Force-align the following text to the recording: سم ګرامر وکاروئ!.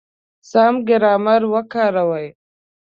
سم 0.49 0.73
ګرامر 0.87 1.41
وکاروئ!. 1.53 2.27